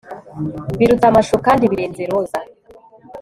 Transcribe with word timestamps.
Biruta 0.77 1.05
amashu 1.11 1.35
kandi 1.45 1.63
birenze 1.71 2.01
roza 2.11 2.39